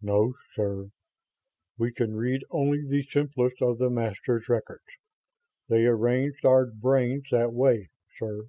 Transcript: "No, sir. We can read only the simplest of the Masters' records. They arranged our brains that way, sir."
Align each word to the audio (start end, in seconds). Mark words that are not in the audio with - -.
"No, 0.00 0.32
sir. 0.54 0.88
We 1.76 1.92
can 1.92 2.16
read 2.16 2.46
only 2.50 2.82
the 2.88 3.02
simplest 3.02 3.60
of 3.60 3.76
the 3.76 3.90
Masters' 3.90 4.48
records. 4.48 4.86
They 5.68 5.84
arranged 5.84 6.46
our 6.46 6.64
brains 6.64 7.26
that 7.30 7.52
way, 7.52 7.90
sir." 8.18 8.46